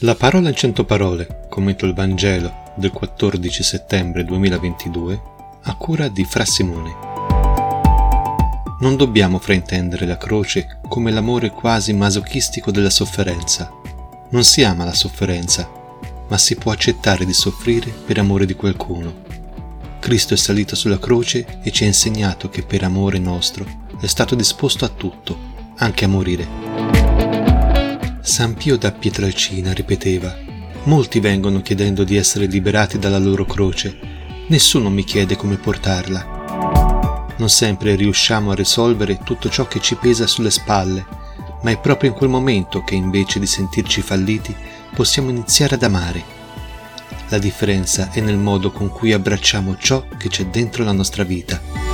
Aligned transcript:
La 0.00 0.14
parola 0.14 0.50
in 0.50 0.54
cento 0.54 0.84
parole, 0.84 1.46
commento 1.48 1.86
il 1.86 1.94
Vangelo 1.94 2.74
del 2.76 2.90
14 2.90 3.62
settembre 3.62 4.26
2022, 4.26 5.22
a 5.62 5.74
cura 5.76 6.08
di 6.08 6.22
Fra 6.24 6.44
Simone. 6.44 6.94
Non 8.80 8.96
dobbiamo 8.96 9.38
fraintendere 9.38 10.04
la 10.04 10.18
croce 10.18 10.80
come 10.86 11.10
l'amore 11.10 11.48
quasi 11.48 11.94
masochistico 11.94 12.70
della 12.70 12.90
sofferenza. 12.90 13.72
Non 14.28 14.44
si 14.44 14.62
ama 14.62 14.84
la 14.84 14.92
sofferenza, 14.92 15.66
ma 16.28 16.36
si 16.36 16.56
può 16.56 16.72
accettare 16.72 17.24
di 17.24 17.32
soffrire 17.32 17.90
per 17.90 18.18
amore 18.18 18.44
di 18.44 18.52
qualcuno. 18.52 19.22
Cristo 19.98 20.34
è 20.34 20.36
salito 20.36 20.76
sulla 20.76 20.98
croce 20.98 21.60
e 21.62 21.70
ci 21.70 21.84
ha 21.84 21.86
insegnato 21.86 22.50
che 22.50 22.62
per 22.62 22.84
amore 22.84 23.18
nostro 23.18 23.64
è 23.98 24.06
stato 24.06 24.34
disposto 24.34 24.84
a 24.84 24.88
tutto, 24.88 25.38
anche 25.76 26.04
a 26.04 26.08
morire. 26.08 27.05
San 28.26 28.54
Pio 28.54 28.76
da 28.76 28.90
Pietralcina 28.90 29.72
ripeteva, 29.72 30.36
molti 30.86 31.20
vengono 31.20 31.62
chiedendo 31.62 32.02
di 32.02 32.16
essere 32.16 32.46
liberati 32.46 32.98
dalla 32.98 33.20
loro 33.20 33.44
croce, 33.44 33.96
nessuno 34.48 34.90
mi 34.90 35.04
chiede 35.04 35.36
come 35.36 35.54
portarla. 35.54 37.34
Non 37.36 37.48
sempre 37.48 37.94
riusciamo 37.94 38.50
a 38.50 38.56
risolvere 38.56 39.20
tutto 39.22 39.48
ciò 39.48 39.68
che 39.68 39.80
ci 39.80 39.94
pesa 39.94 40.26
sulle 40.26 40.50
spalle, 40.50 41.06
ma 41.62 41.70
è 41.70 41.78
proprio 41.78 42.10
in 42.10 42.16
quel 42.16 42.28
momento 42.28 42.82
che 42.82 42.96
invece 42.96 43.38
di 43.38 43.46
sentirci 43.46 44.02
falliti 44.02 44.54
possiamo 44.92 45.30
iniziare 45.30 45.76
ad 45.76 45.84
amare. 45.84 46.24
La 47.28 47.38
differenza 47.38 48.10
è 48.10 48.18
nel 48.20 48.38
modo 48.38 48.72
con 48.72 48.88
cui 48.88 49.12
abbracciamo 49.12 49.76
ciò 49.78 50.04
che 50.18 50.28
c'è 50.28 50.46
dentro 50.46 50.82
la 50.82 50.92
nostra 50.92 51.22
vita. 51.22 51.85